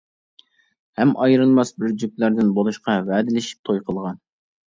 [1.01, 4.19] ھەم ئايرىلماس بىر جۈپلەردىن بولۇشقا ۋەدىلىشىپ توي قىلغان.